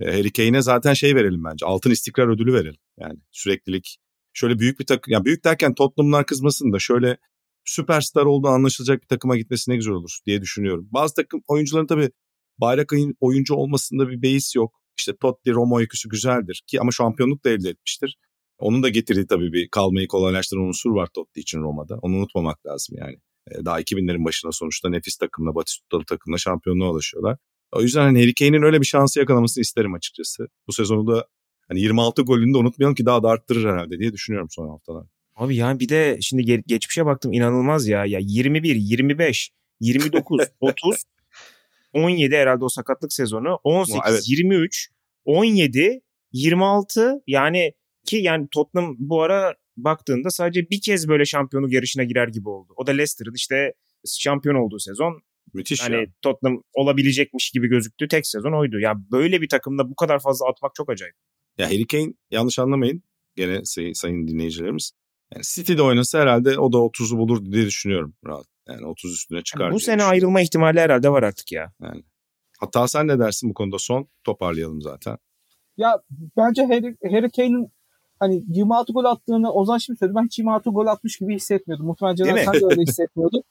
[0.00, 1.66] E, Harry Kane'e zaten şey verelim bence.
[1.66, 2.80] Altın istikrar ödülü verelim.
[2.98, 3.98] Yani süreklilik.
[4.32, 5.12] Şöyle büyük bir takım.
[5.12, 7.16] Yani büyük derken Tottenham'lar kızmasın da şöyle
[7.64, 10.88] süperstar olduğu anlaşılacak bir takıma gitmesi ne güzel olur diye düşünüyorum.
[10.90, 12.10] Bazı takım oyuncuların tabii
[12.58, 14.74] bayrak oyuncu olmasında bir beis yok.
[14.98, 18.18] İşte Totti, Roma öyküsü güzeldir ki ama şampiyonluk da elde etmiştir.
[18.58, 21.98] Onun da getirdiği tabii bir kalmayı kolaylaştıran unsur var Totti için Roma'da.
[22.02, 23.16] Onu unutmamak lazım yani.
[23.50, 27.38] E, daha 2000'lerin başında sonuçta nefis takımla, Batistuta'lı takımla şampiyonluğa ulaşıyorlar.
[27.72, 30.48] O yüzden hani Harry Kane'in öyle bir şansı yakalamasını isterim açıkçası.
[30.68, 31.26] Bu sezonu da
[31.68, 35.06] hani 26 golünü de unutmayalım ki daha da arttırır herhalde diye düşünüyorum son haftalar.
[35.36, 38.04] Abi yani bir de şimdi ge- geçmişe baktım inanılmaz ya.
[38.04, 41.04] Ya 21, 25, 29, 30,
[41.96, 43.58] 17 herhalde o sakatlık sezonu.
[43.64, 44.22] 18, evet.
[44.28, 44.88] 23,
[45.24, 46.00] 17,
[46.32, 47.72] 26 yani
[48.06, 52.72] ki yani Tottenham bu ara baktığında sadece bir kez böyle şampiyonluk yarışına girer gibi oldu.
[52.76, 53.72] O da Leicester'ın işte
[54.18, 55.22] şampiyon olduğu sezon.
[55.54, 56.06] Müthiş hani ya.
[56.22, 58.80] Tottenham olabilecekmiş gibi gözüktü tek sezon oydu.
[58.80, 61.14] Ya böyle bir takımda bu kadar fazla atmak çok acayip.
[61.58, 63.02] Ya Harry Kane yanlış anlamayın
[63.36, 64.92] gene say, sayın dinleyicilerimiz.
[65.34, 68.46] Yani City'de oynasa herhalde o da 30'u bulur diye düşünüyorum rahat.
[68.68, 69.64] Yani 30 üstüne çıkar.
[69.64, 71.72] Yani bu sene ayrılma ihtimali herhalde var artık ya.
[71.82, 72.02] Yani.
[72.60, 75.18] Hatta sen ne dersin bu konuda son toparlayalım zaten.
[75.76, 76.02] Ya
[76.36, 77.72] bence Harry, Harry Kane'in
[78.18, 80.16] hani 26 gol attığını Ozan şimdi söyledi.
[80.16, 81.86] Ben hiç 26 gol atmış gibi hissetmiyordum.
[81.86, 83.42] Muhtemelen Caner sen de öyle hissetmiyordu.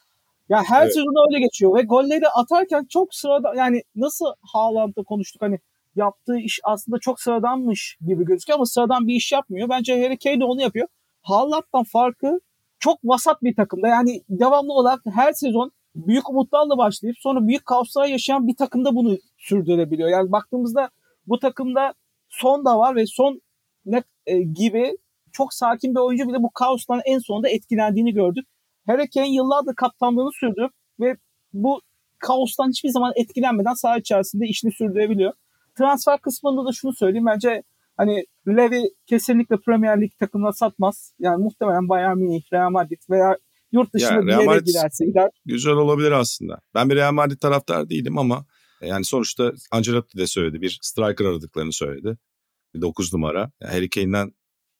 [0.49, 0.93] Ya her evet.
[0.93, 5.59] sezon öyle geçiyor ve golleri atarken çok sırada yani nasıl Haaland'da konuştuk hani
[5.95, 9.69] yaptığı iş aslında çok sıradanmış gibi gözüküyor ama sıradan bir iş yapmıyor.
[9.69, 10.87] Bence Harry Kane de onu yapıyor.
[11.21, 12.39] Haaland'dan farkı
[12.79, 13.87] çok vasat bir takımda.
[13.87, 19.17] Yani devamlı olarak her sezon büyük umutlarla başlayıp sonra büyük kaoslar yaşayan bir takımda bunu
[19.37, 20.09] sürdürebiliyor.
[20.09, 20.89] Yani baktığımızda
[21.27, 21.93] bu takımda
[22.29, 23.41] son da var ve son
[23.85, 24.97] ne e, gibi
[25.31, 28.45] çok sakin bir oyuncu bile bu kaostan en sonunda etkilendiğini gördük.
[28.87, 31.17] Harry yıllardır kaptanlığını sürdürüp ve
[31.53, 31.81] bu
[32.19, 35.33] kaostan hiçbir zaman etkilenmeden saha içerisinde işini sürdürebiliyor.
[35.77, 37.25] Transfer kısmında da şunu söyleyeyim.
[37.25, 37.63] Bence
[37.97, 41.13] hani Levy kesinlikle Premier Lig takımına satmaz.
[41.19, 43.37] Yani muhtemelen Bayern Münih, Real Madrid veya
[43.71, 45.29] yurt dışına ya, bir yere Madrid giderse gider.
[45.45, 46.59] Güzel olabilir aslında.
[46.75, 48.45] Ben bir Real Madrid taraftar değilim ama
[48.81, 50.61] yani sonuçta Ancelotti de söyledi.
[50.61, 52.17] Bir striker aradıklarını söyledi.
[52.81, 53.51] 9 numara.
[53.61, 54.31] Yani Harry Kane'den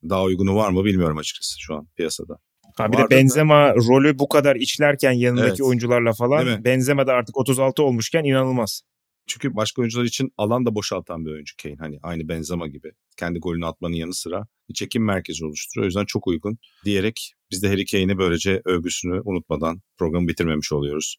[0.10, 2.38] daha uygunu var mı bilmiyorum açıkçası şu an piyasada.
[2.78, 3.76] Ha bir de Benzema da.
[3.76, 5.62] rolü bu kadar içlerken yanındaki evet.
[5.62, 8.82] oyuncularla falan Benzema da artık 36 olmuşken inanılmaz.
[9.28, 11.76] Çünkü başka oyuncular için alan da boşaltan bir oyuncu Kane.
[11.80, 12.92] Hani aynı Benzema gibi.
[13.18, 15.86] Kendi golünü atmanın yanı sıra bir çekim merkezi oluşturuyor.
[15.86, 21.18] O yüzden çok uygun diyerek biz de Harry Kane'i böylece övgüsünü unutmadan programı bitirmemiş oluyoruz.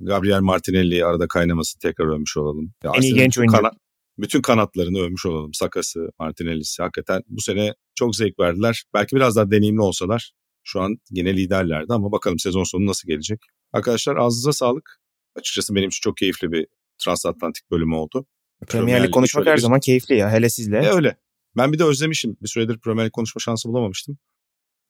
[0.00, 2.72] Gabriel Martinelli'yi arada kaynaması tekrar övmüş olalım.
[2.94, 3.56] En iyi genç oyuncu.
[3.56, 3.72] Kana-
[4.18, 5.54] bütün kanatlarını övmüş olalım.
[5.54, 8.84] Sakası, Martinelli'si hakikaten bu sene çok zevk verdiler.
[8.94, 10.32] Belki biraz daha deneyimli olsalar
[10.64, 13.40] şu an yine liderlerdi ama bakalım sezon sonu nasıl gelecek.
[13.72, 15.00] Arkadaşlar ağzınıza sağlık.
[15.36, 16.66] Açıkçası benim için çok keyifli bir
[17.06, 18.26] transatlantik bölümü oldu.
[18.66, 19.60] Premier Lig konuşmak her bir...
[19.60, 20.78] zaman keyifli ya hele sizle.
[20.78, 21.16] E öyle.
[21.56, 22.36] Ben bir de özlemişim.
[22.42, 24.18] Bir süredir Premier Lig konuşma şansı bulamamıştım.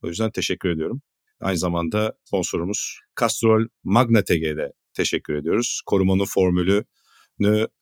[0.03, 1.03] O yüzden teşekkür ediyorum.
[1.41, 5.81] Aynı zamanda sponsorumuz Castrol Magna TG'de teşekkür ediyoruz.
[5.87, 6.85] Korumanın formülü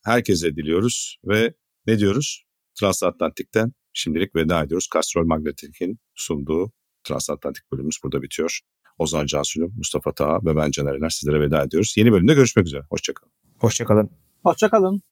[0.04, 1.54] herkese diliyoruz ve
[1.86, 2.44] ne diyoruz?
[2.80, 4.88] Transatlantik'ten şimdilik veda ediyoruz.
[4.94, 6.72] Castrol Magnetik'in sunduğu
[7.04, 8.60] Transatlantik bölümümüz burada bitiyor.
[8.98, 11.94] Ozan Cansu'nun, Mustafa Taha ve ben Caner Ener sizlere veda ediyoruz.
[11.96, 12.82] Yeni bölümde görüşmek üzere.
[12.90, 13.32] Hoşçakalın.
[13.58, 14.23] Hoşçakalın.
[14.44, 15.02] Hoşçakalın.